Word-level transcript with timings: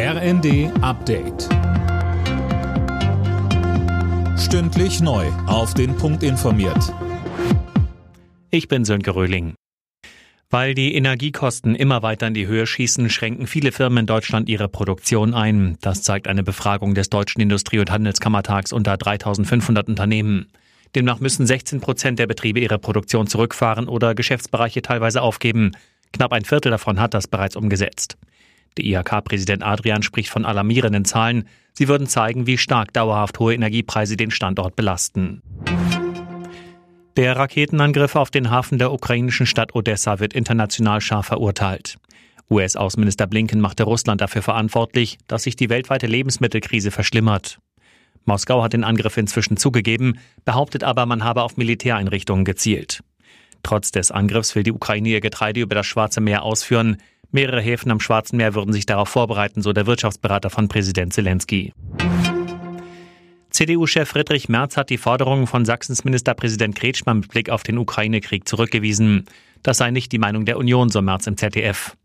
RND 0.00 0.70
Update. 0.80 1.48
Stündlich 4.38 5.00
neu. 5.00 5.26
Auf 5.48 5.74
den 5.74 5.96
Punkt 5.96 6.22
informiert. 6.22 6.94
Ich 8.52 8.68
bin 8.68 8.84
Sönke 8.84 9.16
Röhling. 9.16 9.54
Weil 10.50 10.74
die 10.74 10.94
Energiekosten 10.94 11.74
immer 11.74 12.04
weiter 12.04 12.28
in 12.28 12.34
die 12.34 12.46
Höhe 12.46 12.68
schießen, 12.68 13.10
schränken 13.10 13.48
viele 13.48 13.72
Firmen 13.72 13.98
in 13.98 14.06
Deutschland 14.06 14.48
ihre 14.48 14.68
Produktion 14.68 15.34
ein. 15.34 15.78
Das 15.80 16.02
zeigt 16.02 16.28
eine 16.28 16.44
Befragung 16.44 16.94
des 16.94 17.10
Deutschen 17.10 17.40
Industrie- 17.40 17.80
und 17.80 17.90
Handelskammertags 17.90 18.72
unter 18.72 18.96
3500 18.96 19.88
Unternehmen. 19.88 20.46
Demnach 20.94 21.18
müssen 21.18 21.44
16 21.44 21.80
Prozent 21.80 22.20
der 22.20 22.28
Betriebe 22.28 22.60
ihre 22.60 22.78
Produktion 22.78 23.26
zurückfahren 23.26 23.88
oder 23.88 24.14
Geschäftsbereiche 24.14 24.80
teilweise 24.80 25.22
aufgeben. 25.22 25.72
Knapp 26.12 26.32
ein 26.32 26.44
Viertel 26.44 26.70
davon 26.70 27.00
hat 27.00 27.14
das 27.14 27.26
bereits 27.26 27.56
umgesetzt. 27.56 28.16
Der 28.76 28.84
IHK-Präsident 28.84 29.62
Adrian 29.62 30.02
spricht 30.02 30.30
von 30.30 30.44
alarmierenden 30.44 31.04
Zahlen. 31.04 31.48
Sie 31.72 31.88
würden 31.88 32.06
zeigen, 32.06 32.46
wie 32.46 32.58
stark 32.58 32.92
dauerhaft 32.92 33.38
hohe 33.38 33.54
Energiepreise 33.54 34.16
den 34.16 34.30
Standort 34.30 34.76
belasten. 34.76 35.42
Der 37.16 37.36
Raketenangriff 37.36 38.14
auf 38.14 38.30
den 38.30 38.50
Hafen 38.50 38.78
der 38.78 38.92
ukrainischen 38.92 39.46
Stadt 39.46 39.74
Odessa 39.74 40.20
wird 40.20 40.34
international 40.34 41.00
scharf 41.00 41.26
verurteilt. 41.26 41.96
US-Außenminister 42.50 43.26
Blinken 43.26 43.60
machte 43.60 43.82
Russland 43.82 44.20
dafür 44.20 44.42
verantwortlich, 44.42 45.18
dass 45.26 45.42
sich 45.42 45.56
die 45.56 45.68
weltweite 45.68 46.06
Lebensmittelkrise 46.06 46.90
verschlimmert. 46.90 47.58
Moskau 48.24 48.62
hat 48.62 48.72
den 48.72 48.84
Angriff 48.84 49.16
inzwischen 49.16 49.56
zugegeben, 49.56 50.18
behauptet 50.44 50.84
aber, 50.84 51.06
man 51.06 51.24
habe 51.24 51.42
auf 51.42 51.56
Militäreinrichtungen 51.56 52.44
gezielt. 52.44 53.02
Trotz 53.62 53.90
des 53.90 54.10
Angriffs 54.10 54.54
will 54.54 54.62
die 54.62 54.72
Ukraine 54.72 55.08
ihr 55.08 55.20
Getreide 55.20 55.60
über 55.60 55.74
das 55.74 55.86
Schwarze 55.86 56.20
Meer 56.20 56.42
ausführen. 56.42 56.98
Mehrere 57.30 57.60
Häfen 57.60 57.90
am 57.90 58.00
Schwarzen 58.00 58.38
Meer 58.38 58.54
würden 58.54 58.72
sich 58.72 58.86
darauf 58.86 59.10
vorbereiten, 59.10 59.60
so 59.60 59.74
der 59.74 59.86
Wirtschaftsberater 59.86 60.48
von 60.48 60.68
Präsident 60.68 61.12
Zelensky. 61.12 61.74
CDU-Chef 63.50 64.08
Friedrich 64.08 64.48
Merz 64.48 64.78
hat 64.78 64.88
die 64.88 64.96
Forderungen 64.96 65.46
von 65.46 65.66
Sachsens 65.66 66.04
Ministerpräsident 66.04 66.74
Kretschmann 66.74 67.20
mit 67.20 67.28
Blick 67.28 67.50
auf 67.50 67.64
den 67.64 67.76
Ukraine-Krieg 67.76 68.48
zurückgewiesen. 68.48 69.26
Das 69.62 69.76
sei 69.76 69.90
nicht 69.90 70.12
die 70.12 70.18
Meinung 70.18 70.46
der 70.46 70.56
Union, 70.56 70.88
so 70.88 71.02
Merz 71.02 71.26
im 71.26 71.36
ZDF. 71.36 71.97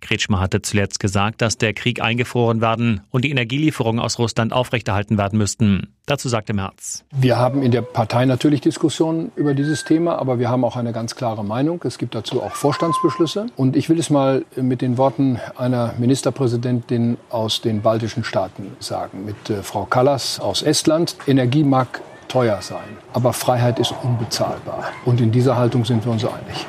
Kretschmer 0.00 0.40
hatte 0.40 0.62
zuletzt 0.62 1.00
gesagt, 1.00 1.42
dass 1.42 1.58
der 1.58 1.74
Krieg 1.74 2.02
eingefroren 2.02 2.60
werden 2.60 3.02
und 3.10 3.24
die 3.24 3.30
Energielieferungen 3.30 4.00
aus 4.00 4.18
Russland 4.18 4.52
aufrechterhalten 4.52 5.18
werden 5.18 5.38
müssten. 5.38 5.94
Dazu 6.06 6.28
sagte 6.28 6.52
Merz. 6.52 7.04
Wir 7.12 7.38
haben 7.38 7.62
in 7.62 7.70
der 7.70 7.82
Partei 7.82 8.24
natürlich 8.24 8.60
Diskussionen 8.60 9.30
über 9.36 9.54
dieses 9.54 9.84
Thema, 9.84 10.18
aber 10.18 10.38
wir 10.38 10.48
haben 10.48 10.64
auch 10.64 10.76
eine 10.76 10.92
ganz 10.92 11.14
klare 11.14 11.44
Meinung. 11.44 11.80
Es 11.84 11.98
gibt 11.98 12.14
dazu 12.14 12.42
auch 12.42 12.52
Vorstandsbeschlüsse. 12.52 13.46
Und 13.56 13.76
ich 13.76 13.88
will 13.88 13.98
es 13.98 14.10
mal 14.10 14.44
mit 14.56 14.82
den 14.82 14.98
Worten 14.98 15.38
einer 15.56 15.94
Ministerpräsidentin 15.98 17.16
aus 17.30 17.60
den 17.60 17.82
baltischen 17.82 18.24
Staaten 18.24 18.72
sagen, 18.80 19.24
mit 19.24 19.50
äh, 19.50 19.62
Frau 19.62 19.84
Kallas 19.84 20.40
aus 20.40 20.62
Estland. 20.62 21.16
Energie 21.26 21.62
mag 21.62 22.00
teuer 22.30 22.62
sein, 22.62 22.96
aber 23.12 23.32
Freiheit 23.32 23.78
ist 23.78 23.92
unbezahlbar. 24.02 24.84
Und 25.04 25.20
in 25.20 25.32
dieser 25.32 25.56
Haltung 25.56 25.84
sind 25.84 26.04
wir 26.04 26.12
uns 26.12 26.24
einig. 26.24 26.66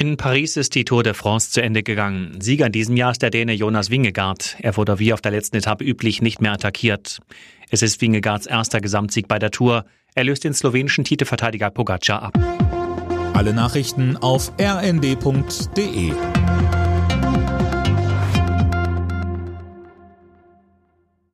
In 0.00 0.16
Paris 0.16 0.56
ist 0.56 0.74
die 0.74 0.86
Tour 0.86 1.02
de 1.02 1.12
France 1.12 1.50
zu 1.50 1.60
Ende 1.60 1.82
gegangen. 1.82 2.40
Sieger 2.40 2.64
in 2.64 2.72
diesem 2.72 2.96
Jahr 2.96 3.10
ist 3.10 3.20
der 3.20 3.28
Däne 3.28 3.52
Jonas 3.52 3.90
Wingegaard. 3.90 4.56
Er 4.60 4.74
wurde 4.78 4.98
wie 4.98 5.12
auf 5.12 5.20
der 5.20 5.30
letzten 5.30 5.58
Etappe 5.58 5.84
üblich 5.84 6.22
nicht 6.22 6.40
mehr 6.40 6.52
attackiert. 6.52 7.18
Es 7.68 7.82
ist 7.82 8.00
Wingegaards 8.00 8.46
erster 8.46 8.80
Gesamtsieg 8.80 9.28
bei 9.28 9.38
der 9.38 9.50
Tour. 9.50 9.84
Er 10.14 10.24
löst 10.24 10.44
den 10.44 10.54
slowenischen 10.54 11.04
Titelverteidiger 11.04 11.68
Pogacar 11.68 12.22
ab. 12.22 12.38
Alle 13.34 13.52
Nachrichten 13.52 14.16
auf 14.16 14.50
rnd.de 14.58 16.12